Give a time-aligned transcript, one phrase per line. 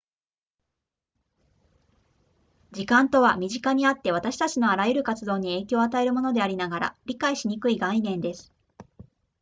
[2.71, 8.51] 時間とは身近にあって私たちのあらゆる活動に影響を与えるものでありながら理解しにくい概念です